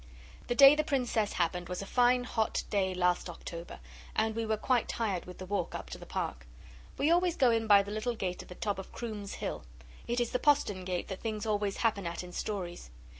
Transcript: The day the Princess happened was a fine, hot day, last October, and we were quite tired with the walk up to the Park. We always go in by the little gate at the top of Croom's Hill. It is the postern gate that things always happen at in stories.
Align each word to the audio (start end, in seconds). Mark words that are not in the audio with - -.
The 0.47 0.55
day 0.55 0.73
the 0.73 0.83
Princess 0.83 1.33
happened 1.33 1.69
was 1.69 1.83
a 1.83 1.85
fine, 1.85 2.23
hot 2.23 2.63
day, 2.71 2.95
last 2.95 3.29
October, 3.29 3.79
and 4.15 4.35
we 4.35 4.47
were 4.47 4.57
quite 4.57 4.87
tired 4.89 5.25
with 5.25 5.37
the 5.37 5.45
walk 5.45 5.75
up 5.75 5.91
to 5.91 5.99
the 5.99 6.07
Park. 6.07 6.47
We 6.97 7.11
always 7.11 7.35
go 7.35 7.51
in 7.51 7.67
by 7.67 7.83
the 7.83 7.91
little 7.91 8.15
gate 8.15 8.41
at 8.41 8.49
the 8.49 8.55
top 8.55 8.79
of 8.79 8.91
Croom's 8.91 9.35
Hill. 9.35 9.63
It 10.07 10.19
is 10.19 10.31
the 10.31 10.39
postern 10.39 10.85
gate 10.85 11.07
that 11.09 11.21
things 11.21 11.45
always 11.45 11.77
happen 11.77 12.07
at 12.07 12.23
in 12.23 12.31
stories. 12.31 12.89